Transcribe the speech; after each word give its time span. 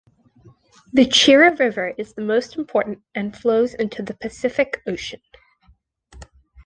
The 0.93 1.05
Chira 1.05 1.59
River 1.59 1.93
is 1.95 2.13
the 2.15 2.23
most 2.23 2.57
important 2.57 3.03
and 3.13 3.37
flows 3.37 3.75
into 3.75 4.01
the 4.01 4.15
Pacific 4.15 4.81
Ocean. 4.87 5.21